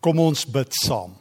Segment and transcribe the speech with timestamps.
[0.00, 1.12] Kom ons bid saam.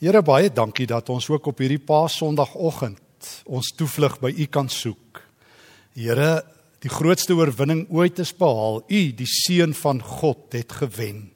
[0.00, 3.02] Here baie dankie dat ons ook op hierdie Paasondagoggend
[3.48, 5.20] ons toevlug by U kan soek.
[5.96, 6.42] Here,
[6.84, 8.82] die grootste oorwinning ooit is behaal.
[8.88, 11.26] U, die seun van God, het gewen.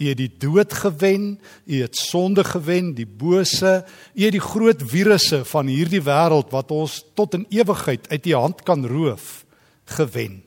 [0.00, 1.24] U het die dood gewen,
[1.66, 3.82] u het sonde gewen, die bose,
[4.14, 8.34] u het die groot virusse van hierdie wêreld wat ons tot in ewigheid uit u
[8.38, 9.44] hand kan roof,
[9.98, 10.40] gewen.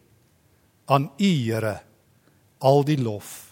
[0.90, 1.82] Aan u, Here,
[2.58, 3.43] al die lof.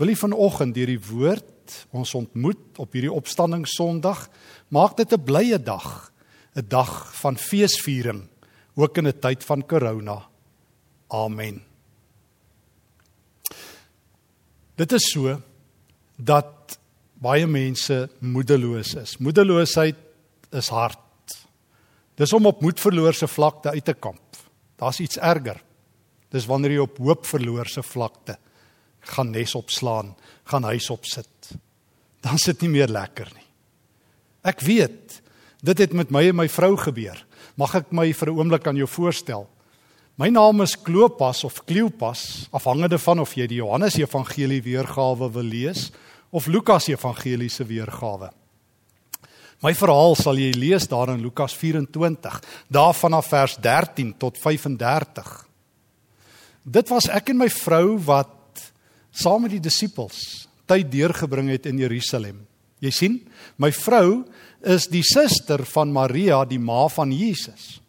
[0.00, 4.30] Wil U vanoggend deur die woord ons ontmoet op hierdie opstanding Sondag,
[4.72, 6.10] maak dit 'n blye dag,
[6.56, 8.24] 'n dag van feesviering,
[8.74, 10.26] ook in 'n tyd van corona.
[11.08, 11.62] Amen.
[14.76, 15.42] Dit is so
[16.16, 16.78] dat
[17.14, 19.18] baie mense moedeloos is.
[19.18, 19.96] Moedeloosheid
[20.50, 21.46] is hard.
[22.14, 24.36] Dis om op moedverloorse vlakte uit te kamp.
[24.76, 25.62] Daar's iets erger.
[26.30, 28.38] Dis wanneer jy op hoopverloorse vlakte
[29.00, 30.14] gaan nes opslaan,
[30.44, 31.52] gaan huis opsit.
[32.20, 33.46] Dan sit nie meer lekker nie.
[34.44, 35.20] Ek weet,
[35.62, 37.18] dit het met my en my vrou gebeur.
[37.56, 39.48] Mag ek my vir 'n oomblik aan jou voorstel?
[40.16, 45.42] My naam is Klopas of Kleopas, afhangende van of jy die Johannes Evangelie weergawe wil
[45.42, 45.90] lees
[46.30, 48.30] of Lukas Evangelie se weergawe.
[49.60, 55.48] My verhaal sal jy lees daar in Lukas 24, daarvan af vers 13 tot 35.
[56.64, 58.39] Dit was ek en my vrou wat
[59.10, 62.44] saam met die disippels tyd deurgebring het in Jerusalem.
[62.80, 63.16] Jy sien,
[63.60, 64.22] my vrou
[64.64, 67.80] is die suster van Maria, die ma van Jesus.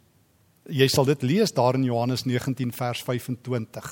[0.71, 3.91] Jy sal dit lees daar in Johannes 19 vers 25.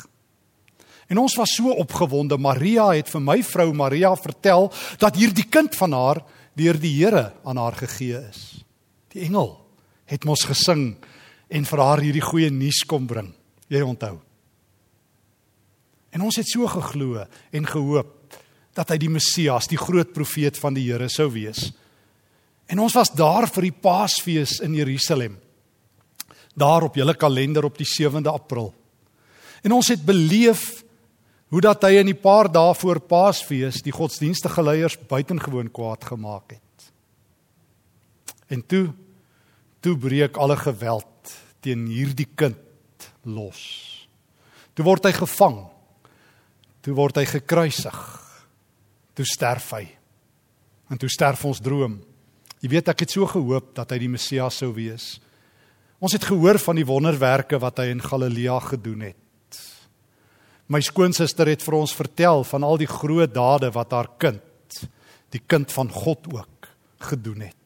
[1.10, 2.38] En ons was so opgewonde.
[2.38, 4.70] Maria het vir my vrou Maria vertel
[5.02, 6.22] dat hierdie kind van haar
[6.60, 8.62] deur die Here aan haar gegee is.
[9.14, 9.56] Die engel
[10.10, 10.94] het mos gesing
[11.50, 13.32] en vir haar hierdie goeie nuus kom bring.
[13.70, 14.20] Jy onthou.
[16.16, 18.16] En ons het so geglo en gehoop
[18.78, 21.70] dat hy die Messias, die groot profeet van die Here sou wees.
[22.70, 25.40] En ons was daar vir die Paasfees in Jerusalem.
[26.56, 28.72] Daar op julle kalender op die 7de April.
[29.66, 30.84] En ons het beleef
[31.50, 36.56] hoe dat hy in die paar dae voor Paasfees die godsdienstige leiers buitengewoon kwaad gemaak
[36.56, 36.90] het.
[38.50, 38.90] En toe
[39.80, 43.62] toe breek alle geweld teen hierdie kind los.
[44.76, 45.62] Toe word hy gevang
[46.86, 48.00] Toe word hy gekruisig.
[49.16, 49.86] Toe sterf hy.
[50.90, 52.00] En toe sterf ons droom.
[52.60, 55.18] Jy weet ek het so gehoop dat hy die Messias sou wees.
[56.00, 59.60] Ons het gehoor van die wonderwerke wat hy in Galilea gedoen het.
[60.70, 64.84] My skoonsister het vir ons vertel van al die groot dade wat haar kind,
[65.34, 66.70] die kind van God ook,
[67.10, 67.59] gedoen het.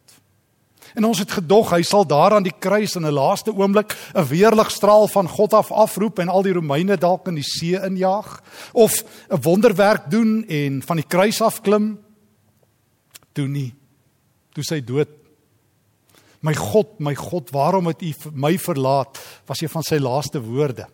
[0.93, 4.27] En ons het gedog hy sal daar aan die kruis in 'n laaste oomblik 'n
[4.27, 8.41] weerligstraal van God af afroep en al die Romeine dalk in die see injaag
[8.73, 11.99] of 'n wonderwerk doen en van die kruis af klim.
[13.33, 13.73] Toe nie.
[14.53, 15.09] Toe sy dood.
[16.39, 19.19] My God, my God, waarom het U my verlaat?
[19.45, 20.87] Was een van sy laaste woorde.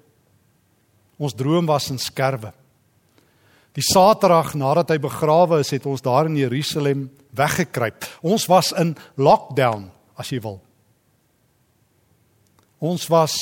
[1.18, 2.54] Ons droom was in skerwe.
[3.79, 8.03] Die Saterdag nadat hy begrawe is, het ons daar in Jerusalem weggekruip.
[8.28, 9.85] Ons was in lockdown,
[10.19, 10.57] as jy wil.
[12.84, 13.35] Ons was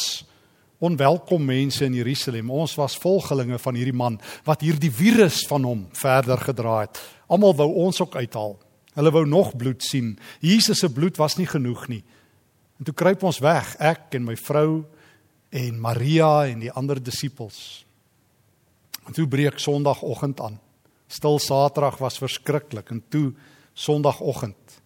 [0.77, 2.51] onwelkom mense in Jerusalem.
[2.53, 7.01] Ons was volgelinge van hierdie man wat hierdie virus van hom verder gedra het.
[7.33, 8.53] Almal wou ons ook uithaal.
[8.93, 10.13] Hulle wou nog bloed sien.
[10.37, 12.03] Jesus se bloed was nie genoeg nie.
[12.77, 14.83] En toe kruip ons weg, ek en my vrou
[15.49, 17.86] en Maria en die ander disippels.
[19.07, 20.59] En toe breek Sondagoggend aan.
[21.07, 23.31] Stil Saterdag was verskriklik en toe
[23.73, 24.81] Sondagoggend.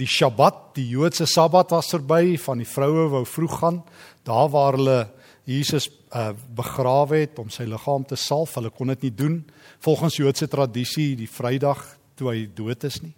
[0.00, 3.82] Die Sabbat, die Joodse Sabbat was verby, van die vroue wou vroeg gaan,
[4.24, 5.00] daar waar hulle
[5.44, 8.54] Jesus uh, begrawe het om sy liggaam te salf.
[8.56, 9.40] Hulle kon dit nie doen
[9.84, 11.82] volgens Joodse tradisie die Vrydag
[12.16, 13.12] toe hy dood is nie.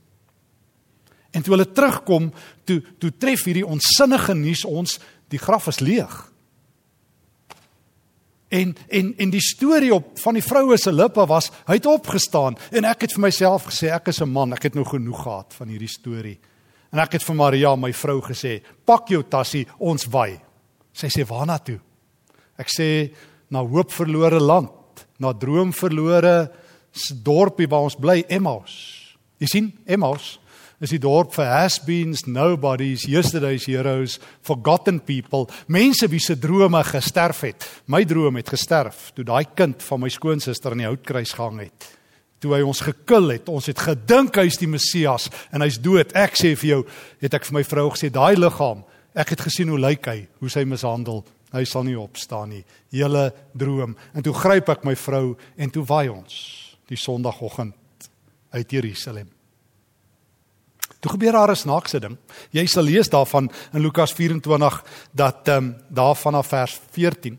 [1.33, 2.31] En toe hulle terugkom,
[2.69, 4.99] toe toe tref hierdie onsinnige nuus ons,
[5.33, 6.19] die graf is leeg.
[8.53, 12.59] En en en die storie op van die vroue se lippe was hy het opgestaan
[12.71, 15.55] en ek het vir myself gesê ek is 'n man, ek het nou genoeg gehad
[15.55, 16.39] van hierdie storie.
[16.93, 20.41] En ek het vir Maria, my vrou gesê, pak jou tassie, ons wy.
[20.93, 21.81] Sy sê waarna toe?
[22.59, 23.15] Ek sê
[23.51, 26.51] na hoop verlore land, na droom verlore
[27.25, 29.17] dorpie waar ons bly, Emmaus.
[29.41, 30.39] Jy sien, Emmaus
[30.83, 37.45] is die dorp vir has-beens, nobodies, yesterday's heroes, forgotten people, mense wie se drome gesterf
[37.47, 37.67] het.
[37.87, 41.91] My droom het gesterf toe daai kind van my skoonsister in die houtkruis gehang het.
[42.43, 46.11] Toe hy ons gekil het, ons het gedink hy's die Messias en hy's dood.
[46.19, 46.81] Ek sê vir jou,
[47.23, 48.81] het ek vir my vrou gesê, daai liggaam,
[49.15, 51.23] ek het gesien hoe lyk hy, hoe sy mishandel.
[51.53, 52.65] Hy sal nie opstaan nie.
[52.91, 53.93] Hele droom.
[54.17, 56.41] En toe gryp ek my vrou en toe waai ons
[56.91, 57.77] die Sondagoggend
[58.57, 59.31] uit Jerusalem.
[61.03, 62.17] Toe gebeur daar 'n snaakse ding.
[62.51, 67.39] Jy sal lees daarvan in Lukas 24 dat ehm um, daar vanaf vers 14.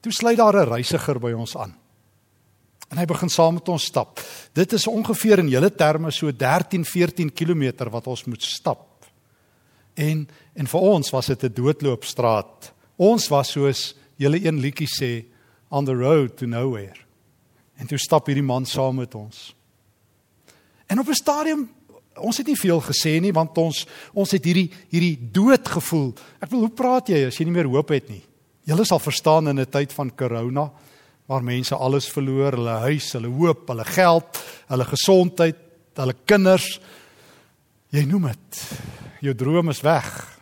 [0.00, 1.74] Toe sluit daar 'n reisiger by ons aan.
[2.88, 4.20] En hy begin saam met ons stap.
[4.52, 9.04] Dit is ongeveer in julle terme so 13, 14 km wat ons moet stap.
[9.94, 12.72] En en vir ons was dit 'n doodloopstraat.
[12.96, 15.24] Ons was soos julle een liedjie sê
[15.70, 17.00] on the road to nowhere.
[17.76, 19.54] En toe stap hierdie man saam met ons.
[20.86, 21.70] En op 'n stadium
[22.16, 26.12] ons het nie veel gesê nie want ons ons het hierdie hierdie dood gevoel.
[26.40, 28.22] Ek wil hoe praat jy as jy nie meer hoop het nie?
[28.68, 30.70] Julle sal verstaan in 'n tyd van corona
[31.26, 34.38] waar mense alles verloor, hulle huis, hulle hoop, hulle geld,
[34.68, 35.56] hulle gesondheid,
[35.94, 36.80] hulle kinders.
[37.90, 38.60] Jy noem dit.
[39.20, 40.38] Jou droom is weg.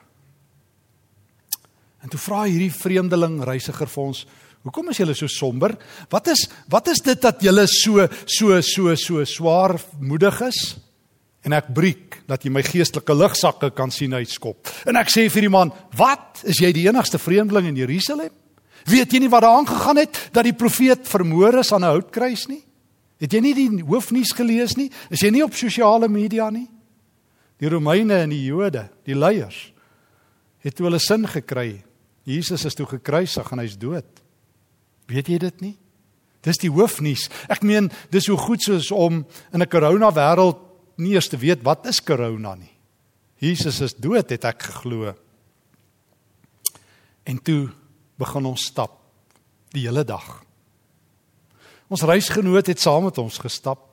[2.03, 4.27] En toe vra hierdie vreemdeling reisiger vir ons,
[4.63, 5.77] "Hoekom is julle so somber?
[6.09, 10.77] Wat is wat is dit dat julle so so so so swaar moedig is?"
[11.43, 14.69] En ek breek dat jy my geestelike ligsakke kan sien uitskop.
[14.87, 16.43] En ek sê vir die man, "Wat?
[16.45, 18.31] Is jy die enigste vreemdeling in Jerusalem?
[18.87, 22.47] Weet jy nie wat daar aangegaan het dat die profeet vermoor is aan 'n houtkruis
[22.49, 22.65] nie?
[23.21, 24.91] Het jy nie die hoofnuus gelees nie?
[25.11, 26.69] Is jy nie op sosiale media nie?
[27.59, 29.73] Die Romeine en die Jode, die leiers,
[30.59, 31.83] het toe hulle sin gekry.
[32.25, 34.23] Jesus is toe gekruisig en hy's dood.
[35.07, 35.77] Weet jy dit nie?
[36.43, 37.29] Dis die hoofnuus.
[37.49, 40.70] Ek meen, dis so goed soos om in 'n corona wêreld
[41.01, 42.73] nie eers te weet wat is corona nie.
[43.41, 45.15] Jesus is dood het ek geglo.
[47.25, 47.71] En toe
[48.21, 48.99] begin ons stap
[49.73, 50.43] die hele dag.
[51.91, 53.87] Ons reisgenoot het saam met ons gestap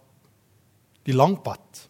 [1.08, 1.88] die lang pad.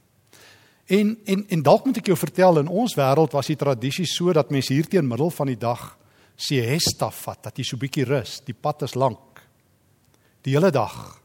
[0.88, 4.34] En en en dalk moet ek jou vertel in ons wêreld was die tradisie so
[4.34, 5.96] dat mense hier teen middel van die dag
[6.38, 8.42] siesta vat, dat jy so 'n bietjie rus.
[8.46, 9.42] Die pad is lank.
[10.44, 11.20] Die hele dag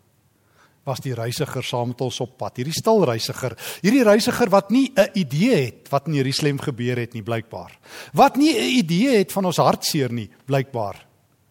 [0.84, 2.58] was die reisiger saam met ons op pad.
[2.58, 7.14] Hierdie stil reisiger, hierdie reisiger wat nie 'n idee het wat in Jerusalem gebeur het
[7.14, 7.79] nie blykbaar.
[8.12, 11.06] Wat nie 'n idee het van ons hartseer nie blykbaar.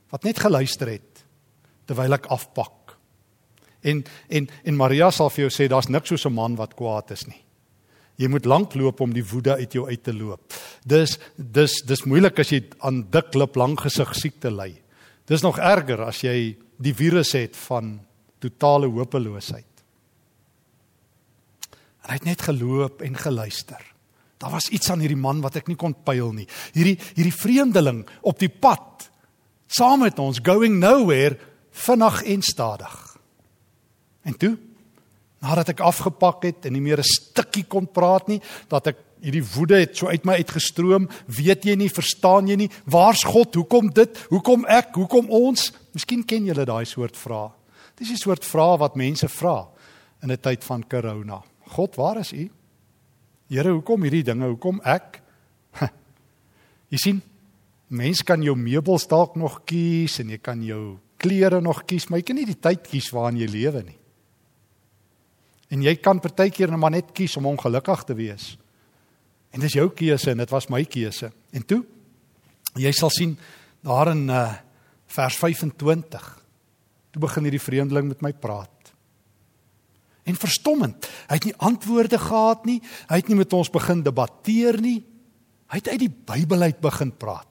[0.10, 1.24] Wat net geluister het
[1.86, 2.98] terwyl ek afpak.
[3.82, 7.12] En en en Maria sal vir jou sê daar's niks soos 'n man wat kwaad
[7.12, 7.44] is nie.
[8.18, 10.54] Jy moet lank loop om die woede uit jou uit te loop.
[10.86, 14.82] Dis dis dis moeilik as jy aan dik lip lang gesig siekte ly.
[15.26, 18.00] Dis nog erger as jy die virus het van
[18.42, 19.68] totale hopeloosheid.
[22.02, 23.82] En hy het net geloop en geluister.
[24.42, 26.48] Daar was iets aan hierdie man wat ek nie kon pyl nie.
[26.74, 29.08] Hierdie hierdie vreemdeling op die pad
[29.72, 31.38] saam met ons going nowhere
[31.86, 32.98] vinnig en stadig.
[34.26, 34.58] En toe
[35.42, 39.46] nadat ek afgepak het en nie meer 'n stukkie kon praat nie, dat ek hierdie
[39.56, 43.56] woede het so uit my uitgestroom, weet jy nie, verstaan jy nie, waar's God?
[43.56, 44.18] Hoekom dit?
[44.30, 44.94] Hoekom ek?
[44.94, 45.72] Hoekom ons?
[45.94, 47.50] Miskien ken julle daai soort vrae.
[47.96, 49.70] Dis 'n soort vraag wat mense vra
[50.22, 51.42] in 'n tyd van corona.
[51.68, 52.50] God, waar is U?
[53.48, 54.48] Here, hoekom hierdie dinge?
[54.48, 55.22] Hoekom ek?
[56.92, 57.22] Jy sien,
[57.88, 62.20] mens kan jou meubels dalk nog kies en jy kan jou klere nog kies, maar
[62.20, 63.98] jy kan nie die tyd kies waarin jy lewe nie.
[65.72, 68.58] En jy kan partykeer net maar net kies om ongelukkig te wees.
[69.52, 71.32] En dis jou keuse en dit was my keuse.
[71.54, 71.84] En toe
[72.80, 73.38] jy sal sien
[73.84, 74.54] daar in uh,
[75.12, 76.41] vers 25
[77.12, 78.92] Toe begin hierdie vreemdeling met my praat.
[80.28, 84.78] En verstommend, hy het nie antwoorde gehad nie, hy het nie met ons begin debatteer
[84.82, 85.00] nie.
[85.72, 87.48] Hy het uit die Bybel uit begin praat.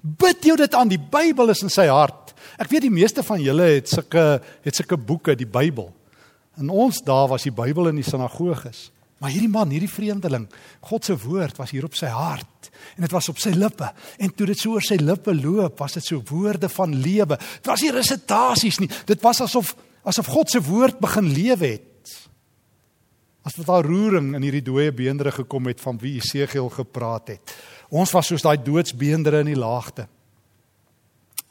[0.00, 2.34] Bid jou dit aan, die Bybel is in sy hart.
[2.58, 4.24] Ek weet die meeste van julle het sulke
[4.64, 5.90] het sulke boeke, die Bybel.
[6.58, 8.88] In ons dae was die Bybel in die sinagoges.
[9.18, 10.46] Maar hierdie man, hierdie vreemdeling,
[10.86, 13.88] God se woord was hier op sy hart en dit was op sy lippe.
[14.22, 17.38] En toe dit so oor sy lippe loop, was dit so woorde van lewe.
[17.58, 18.90] Dit was nie resitasies nie.
[19.06, 19.74] Dit was asof
[20.08, 22.12] asof God se woord begin lewe het.
[23.44, 27.56] Asof daar roering in hierdie dooie beendere gekom het van wie Esegiel gepraat het.
[27.90, 30.06] Ons was soos daai doodsbeendere in die laagte.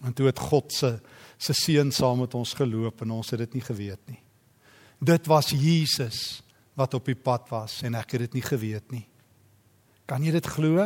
[0.06, 0.98] En toe het God se
[1.38, 4.18] se seun saam met ons geloop en ons het dit nie geweet nie.
[4.98, 6.42] Dit was Jesus
[6.78, 9.06] wat op die pad was en ek het dit nie geweet nie.
[10.08, 10.86] Kan jy dit glo?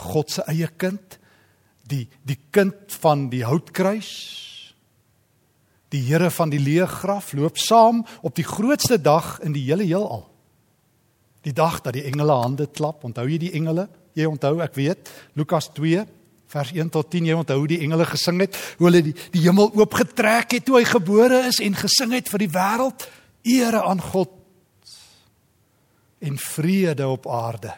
[0.00, 1.16] God se eie kind,
[1.88, 4.10] die die kind van die houtkruis,
[5.90, 9.86] die Here van die leë graf loop saam op die grootste dag in die hele
[9.86, 10.28] heelal.
[11.42, 13.88] Die dag dat die engele hande klap, onthou jy die engele?
[14.14, 16.04] Jy onthou, ek weet, Lukas 2
[16.50, 19.70] vers 1 tot 10 jy onthou die engele gesing het, hoe hulle die die hemel
[19.78, 23.06] oopgetrek het toe hy gebore is en gesing het vir die wêreld,
[23.46, 24.39] ere aan God
[26.20, 27.72] en vrede op aarde.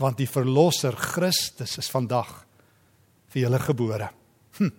[0.00, 2.30] Want die verlosser Christus is vandag
[3.30, 4.10] vir julle gebore.
[4.58, 4.70] Hm.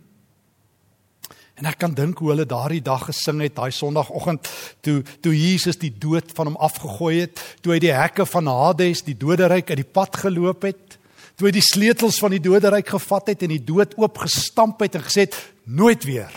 [1.62, 4.48] En ek kan dink hoe hulle daardie dag gesing het, daai Sondagoggend
[4.82, 9.04] toe toe Jesus die dood van hom afgegooi het, toe hy die hekke van Hades,
[9.06, 10.98] die doderyk uit die pad geloop het,
[11.38, 15.06] toe hy die sleutels van die doderyk gevat het en die dood oopgestamp het en
[15.06, 15.38] gesê het
[15.70, 16.34] nooit weer.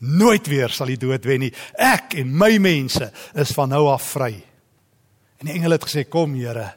[0.00, 1.50] Nooit weer sal die dood wen nie.
[1.76, 4.32] Ek en my mense is van nou af vry.
[5.40, 6.74] En die engele het gesê kom Here,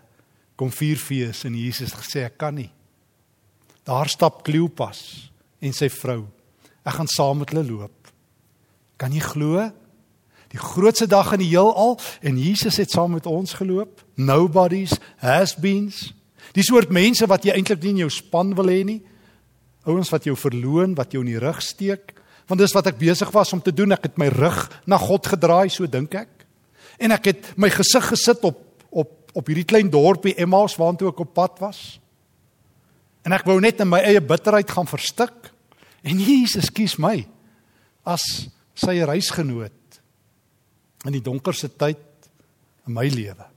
[0.55, 2.71] kom vier fees en Jesus het gesê ek kan nie.
[3.83, 5.29] Daar stap Kleopas
[5.63, 6.23] en sy vrou
[6.83, 8.11] Ek gaan saam met hulle loop.
[8.99, 9.63] Kan jy glo?
[10.51, 14.03] Die grootste dag in die heelal en Jesus het saam met ons geloop.
[14.19, 16.11] Nobody's has beens.
[16.53, 18.99] Die soort mense wat jy eintlik nie in jou span wil hê nie.
[19.87, 22.13] Ouens wat jou verloon, wat jou in die rug steek.
[22.51, 23.95] Want dis wat ek besig was om te doen.
[23.95, 26.42] Ek het my rug na God gedraai, so dink ek.
[27.01, 28.61] En ek het my gesig gesit op
[28.93, 31.79] op op hierdie klein dorpie Emmaus waartoe ek op pad was.
[33.25, 35.49] En ek wou net in my eie bitterheid gaan verstik.
[36.05, 37.23] En Jesus kies my
[38.05, 38.21] as
[38.77, 39.97] sy reisgenoot
[41.07, 42.29] in die donkerste tyd
[42.87, 43.47] in my lewe.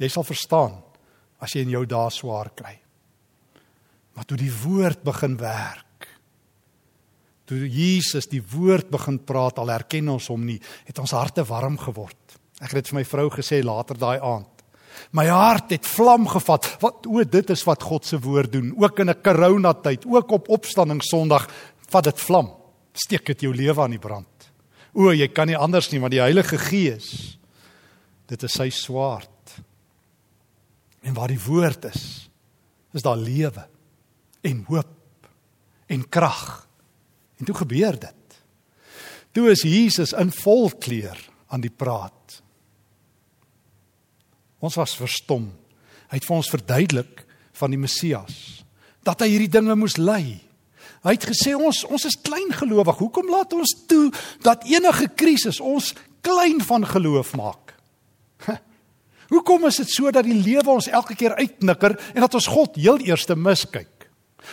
[0.00, 0.78] Jy sal verstaan
[1.42, 2.74] as jy in jou dae swaar kry.
[4.14, 5.84] Maar toe die woord begin werk,
[7.44, 11.76] toe Jesus die woord begin praat, al herken ons hom nie, het ons harte warm
[11.78, 12.38] geword.
[12.60, 14.50] Ek het dit vir my vrou gesê later daai aand.
[15.14, 16.68] My hart het vlam gevat.
[16.82, 18.72] Wat o, dit is wat God se woord doen.
[18.78, 21.48] Ook in 'n koronatyd, ook op opstanding Sondag,
[21.88, 22.52] vat dit vlam.
[22.92, 24.26] Steek dit jou lewe aan die brand.
[24.92, 27.38] O, jy kan nie anders nie, want die Heilige Gees
[28.26, 29.28] dit is sy swaard.
[31.02, 32.30] En waar die woord is,
[32.92, 33.66] is daar lewe
[34.40, 35.28] en hoop
[35.86, 36.68] en krag.
[37.38, 38.38] En toe gebeur dit.
[39.34, 41.18] Toe is Jesus in volkleur
[41.50, 42.40] aan die praat.
[44.64, 45.50] Ons was verstom.
[46.08, 47.24] Hy het vir ons verduidelik
[47.58, 48.64] van die Messias
[49.04, 50.38] dat hy hierdie dinge moes ly.
[51.04, 52.96] Hy het gesê ons ons is klein gelowig.
[53.02, 54.08] Hoekom laat ons toe
[54.44, 55.92] dat enige krisis ons
[56.24, 57.74] klein van geloof maak?
[59.34, 62.80] Hoekom is dit so dat die lewe ons elke keer uitnikker en dat ons God
[62.80, 63.93] heel eerste miskyk?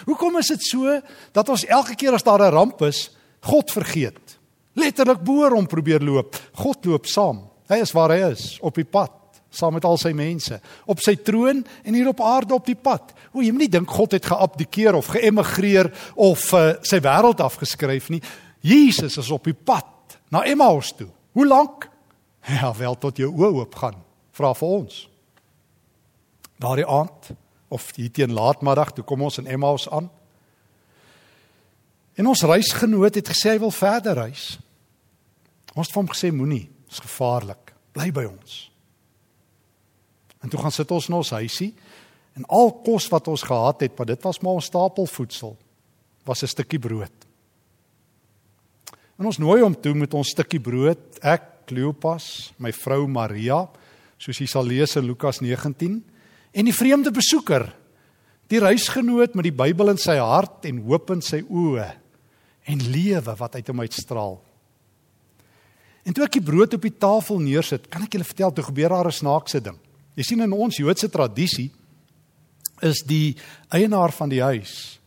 [0.05, 0.99] Hoekom is dit so
[1.31, 3.09] dat ons elke keer as daar 'n ramp is,
[3.41, 4.37] God vergeet?
[4.73, 6.35] Letterlik boor hom probeer loop.
[6.53, 7.49] God loop saam.
[7.67, 9.11] Hy is waar hy is, op die pad
[9.51, 10.57] saam met al sy mense
[10.89, 13.11] op sy troon en hier op aarde op die pad.
[13.31, 18.21] O, jy moenie dink God het geabdikeer of geëmigreer of uh, sy wêreld afgeskryf nie.
[18.63, 21.09] Jesus is op die pad na Emmaus toe.
[21.37, 21.87] Hoe lank?
[22.41, 23.99] Ja, wel tot jou oë oop gaan.
[24.33, 24.95] Vra vir ons.
[26.57, 27.27] Daardie aand
[27.71, 30.09] of hier teen laatmiddag toe kom ons in Emmaus aan.
[32.19, 34.57] En ons reisgenoot het gesê hy wil verder reis.
[35.71, 37.71] Ons het vir hom gesê moenie, dit is gevaarlik.
[37.95, 38.57] Bly by ons.
[40.43, 41.71] En toe gaan sit ons in ons huisie
[42.35, 45.55] en al kos wat ons gehad het, want dit was maar ons stapelvoedsel,
[46.25, 47.13] was 'n stukkie brood.
[49.19, 53.69] En ons nooi hom toe met ons stukkie brood, ek, Kleopas, my vrou Maria,
[54.17, 56.03] soos jy sal lees in Lukas 19,
[56.51, 57.69] en die vreemde besoeker,
[58.51, 61.87] die reisgenoot met die Bybel in sy hart en hoop in sy oë
[62.71, 64.35] en lewe wat uit hom uitstraal.
[66.03, 68.89] En toe ek die brood op die tafel neersit, kan ek julle vertel toe gebeur
[68.89, 69.77] daar 'n snaakse ding.
[70.15, 71.71] Jy sien in ons Joodse tradisie
[72.81, 73.37] is die
[73.69, 74.99] eienaar van die huis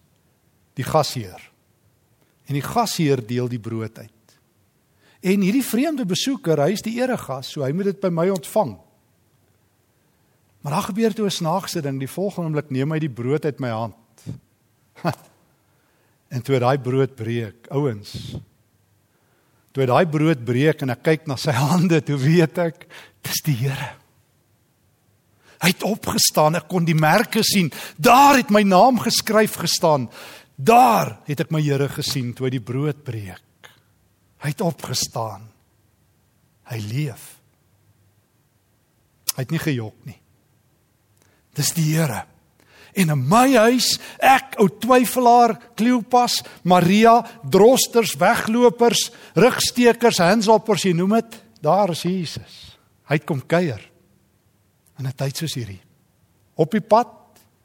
[0.75, 1.51] die gasheer.
[2.47, 4.11] En die gasheer deel die brood uit.
[5.25, 8.75] En hierdie vreemde besoeker, hy is die eregas, so hy moet dit by my ontvang.
[10.65, 13.59] Maar daar gebeur toe 'n snaakse ding, die volgende oomblik neem hy die brood uit
[13.61, 13.97] my hand.
[16.35, 18.37] en toe daai brood breek, ouens.
[19.71, 22.89] Toe daai brood breek en ek kyk na sy hande, toe weet ek,
[23.21, 23.93] dis die Here.
[25.61, 27.69] Hy het opgestaan, ek kon die merke sien.
[27.97, 30.09] Daar het my naam geskryf gestaan.
[30.57, 33.71] Daar het ek my Here gesien toe hy die brood breek.
[34.41, 35.45] Hy het opgestaan.
[36.73, 37.39] Hy leef.
[39.37, 40.24] Hy het nie gejok nie.
[41.55, 42.25] Dis die Here.
[42.95, 51.17] En in my huis, ek ou twyfelaar, Kleopas, Maria, drosters, weglopers, rugstekers, handshoppers, jy noem
[51.19, 52.61] dit, daar is Jesus.
[53.11, 53.83] Hy het kom kuier
[54.99, 55.83] in 'n tyd soos hierdie.
[56.57, 57.09] Op die pad,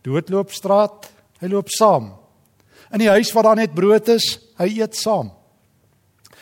[0.02, 2.16] doodloopstraat, hy loop saam.
[2.92, 5.32] In die huis waar daar net brood is, hy eet saam.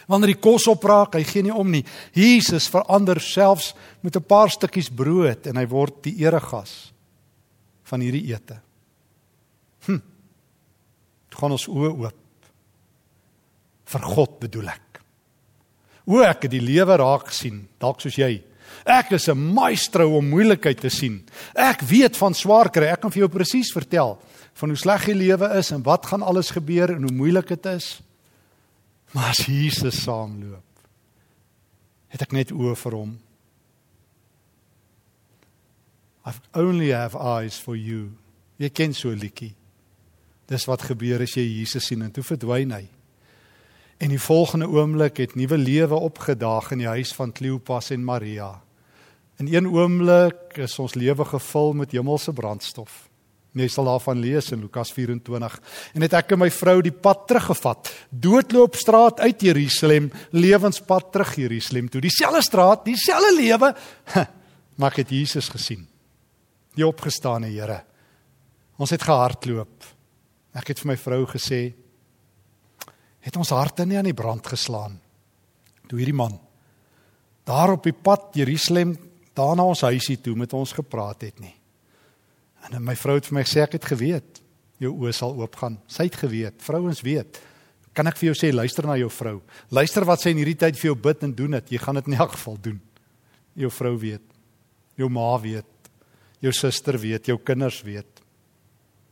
[0.07, 1.83] Wanneer die kos opraak, hy gee nie om nie.
[2.13, 6.93] Jesus verander selfs met 'n paar stukkies brood en hy word die eregas
[7.87, 8.59] van hierdie ete.
[9.87, 10.01] Hm.
[11.29, 12.49] Dit gaan ons oë oop.
[13.87, 15.01] Vir God bedoel ek.
[16.07, 18.41] O ek het die lewe raak gesien, dalk soos jy.
[18.87, 21.23] Ek is 'n maestro om moeilikheid te sien.
[21.55, 22.87] Ek weet van swaar kry.
[22.87, 24.19] Ek kan vir jou presies vertel
[24.53, 27.65] van hoe sleg die lewe is en wat gaan alles gebeur en hoe moeilik dit
[27.65, 28.01] is.
[29.13, 30.63] Maar as Jesus saamloop,
[32.07, 33.19] het ek net oë vir hom.
[36.27, 38.11] I only have eyes for you.
[38.59, 39.55] Jy ken so 'n liedjie.
[40.47, 42.87] Dis wat gebeur as jy Jesus sien en toe verdwyn hy.
[43.97, 48.61] En die volgende oomblik het nuwe lewe opgedaag in die huis van Kleopas en Maria.
[49.39, 53.09] In een oomblik is ons lewe gevul met hemelse brandstof.
[53.57, 55.59] Jy sal daarvan lees in Lukas 24.
[55.93, 57.89] En het ek en my vrou die pad teruggevat.
[58.09, 62.01] Doodloopstraat uit Jerusalem, lewenspad terug Jerusalem toe.
[62.01, 63.75] Dieselfde straat, dieselfde lewe.
[64.77, 65.87] Maar ek het Jesus gesien.
[66.77, 67.81] Die opgestane Here.
[68.77, 69.85] Ons het gehardloop.
[70.57, 71.61] Ek het vir my vrou gesê,
[73.19, 75.01] het ons harte nie aan die brand geslaan
[75.87, 76.37] toe hierdie man
[77.47, 78.93] daar op die pad Jerusalem
[79.37, 81.53] daarna ons huisie toe met ons gepraat het nie.
[82.67, 84.41] En my vrou het vir my gesê ek het geweet
[84.83, 85.77] jou oë sal oopgaan.
[85.89, 87.39] Sy het geweet, vrouens weet.
[87.95, 89.37] Kan ek vir jou sê luister na jou vrou.
[89.73, 91.71] Luister wat sy in hierdie tyd vir jou bid en doen dit.
[91.73, 92.81] Jy gaan dit in elk geval doen.
[93.57, 94.25] Jou vrou weet.
[94.99, 95.69] Jou ma weet.
[96.43, 98.23] Jou suster weet, jou kinders weet.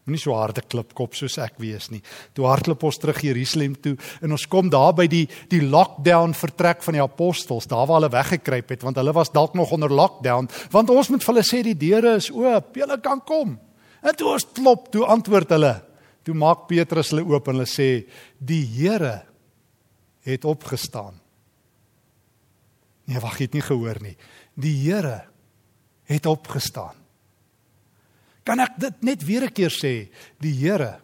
[0.05, 2.03] Moenie so harde klipkop soos ek wees nie.
[2.37, 6.83] Toe hardloop ons terug Jerusalem toe en ons kom daar by die die lockdown vertrek
[6.85, 10.45] van die apostels, daar waar hulle weggekruip het want hulle was dalk nog onder lockdown,
[10.69, 13.55] want ons moet vir hulle sê die deure is oop, julle kan kom.
[14.05, 15.73] En toe ons klop, toe antwoord hulle.
[16.25, 17.89] Toe maak Petrus hulle oop en hulle sê
[18.37, 19.23] die Here
[20.25, 21.17] het opgestaan.
[23.05, 24.15] Nee, wag, jy het nie gehoor nie.
[24.57, 25.23] Die Here
[26.09, 27.04] het opgestaan.
[28.45, 30.09] Kan ek dit net weer 'n keer sê?
[30.39, 31.01] Die Here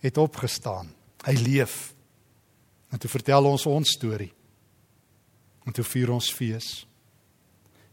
[0.00, 0.88] het opgestaan.
[1.24, 1.94] Hy leef.
[2.90, 4.32] En toe vertel ons ons storie.
[5.64, 6.86] En toe vier ons fees.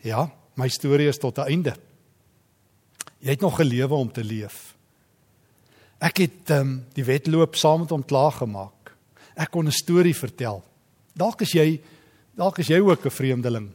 [0.01, 1.75] Ja, my storie is tot 'n einde.
[3.19, 4.75] Jy het nog 'n lewe om te leef.
[5.99, 8.95] Ek het um, die wedloop saam met hom klaar gemaak.
[9.35, 10.63] Ek kon 'n storie vertel.
[11.13, 11.81] Dalk is jy
[12.35, 13.71] dalk is jy ook 'n vreemdeling.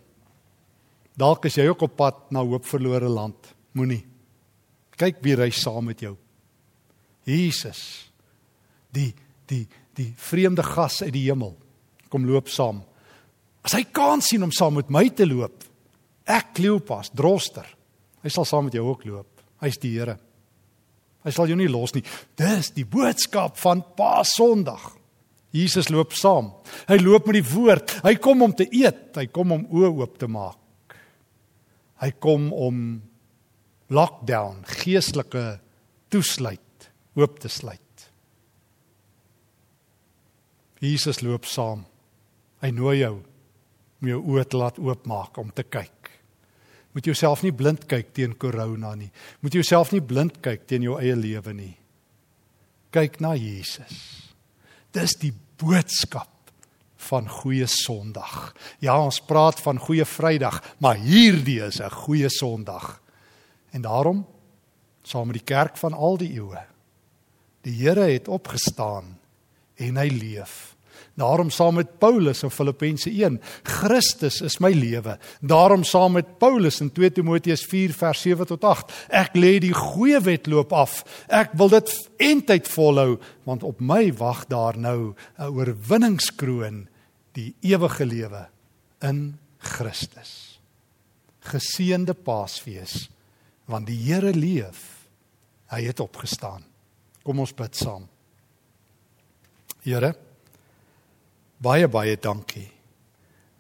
[1.17, 3.55] Dalk is jy ook op pad na hoop verlore land.
[3.73, 4.14] Moenie
[5.01, 6.15] Kyk wie ry saam met jou.
[7.27, 7.81] Jesus.
[8.95, 9.13] Die
[9.51, 11.53] die die vreemde gas uit die hemel
[12.11, 12.81] kom loop saam.
[13.65, 15.65] As hy kans sien om saam met my te loop,
[16.27, 17.67] ek Kleopas, droster.
[18.25, 19.43] Hy sal saam met jou ook loop.
[19.63, 20.17] Hy's die Here.
[21.25, 22.05] Hy sal jou nie los nie.
[22.37, 24.93] Dis die boodskap van Paasondag.
[25.55, 26.51] Jesus loop saam.
[26.89, 27.97] Hy loop met die woord.
[28.05, 30.97] Hy kom om te eet, hy kom om oë oop te maak.
[32.03, 32.81] Hy kom om
[33.95, 35.45] lockdown, geestelike
[36.13, 37.81] toesluit, oop te sluit.
[40.85, 41.85] Jesus loop saam.
[42.65, 43.15] Hy nooi jou
[44.03, 46.11] om jou oë te laat oopmaak om te kyk.
[46.95, 49.11] Moet jouself nie blind kyk teen corona nie.
[49.43, 51.73] Moet jouself nie blind kyk teen jou eie lewe nie.
[52.95, 53.97] Kyk na Jesus.
[54.95, 56.31] Dis die boodskap
[57.09, 58.55] van goeie Sondag.
[58.85, 63.01] Ja, ons praat van goeie Vrydag, maar hierdie is 'n goeie Sondag.
[63.75, 64.23] En daarom
[65.03, 66.63] saam met die kerk van al die eeue.
[67.67, 69.17] Die Here het opgestaan
[69.75, 70.75] en hy leef.
[71.19, 75.17] Daarom saam met Paulus in Filippense 1, Christus is my lewe.
[75.41, 79.75] Daarom saam met Paulus in 2 Timoteus 4 vers 7 tot 8, ek lê die
[79.75, 81.03] goeie wedloop af.
[81.27, 86.89] Ek wil dit eintyd volhou want op my wag daar nou 'n oorwinningskroon,
[87.33, 88.47] die ewige lewe
[89.03, 90.61] in Christus.
[91.41, 93.14] Geseënde Paasfees
[93.71, 95.09] want die Here leef.
[95.73, 96.65] Hy het opgestaan.
[97.25, 98.05] Kom ons bid saam.
[99.85, 100.15] Here,
[101.61, 102.69] baie baie dankie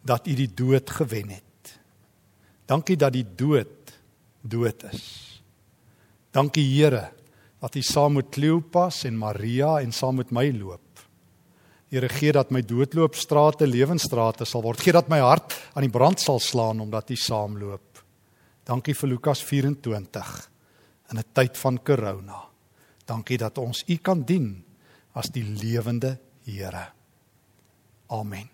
[0.05, 1.75] dat U die dood gewen het.
[2.69, 3.93] Dankie dat die dood
[4.45, 5.05] dood is.
[6.33, 7.09] Dankie Here
[7.61, 10.81] dat U saam met Kleopas en Maria en saam met my loop.
[11.89, 14.83] Here gee dat my doodloopstrate lewensstrate sal word.
[14.83, 17.94] Gee dat my hart aan die brand sal slaan omdat U saamloop.
[18.65, 20.51] Dankie vir Lukas 24
[21.11, 22.49] in 'n tyd van corona.
[23.05, 24.65] Dankie dat ons U kan dien
[25.13, 26.93] as die lewende Here.
[28.07, 28.54] Amen.